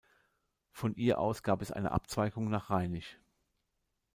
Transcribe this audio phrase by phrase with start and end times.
[0.71, 3.19] Von ihr aus gab es eine Abzweigung nach Reinig.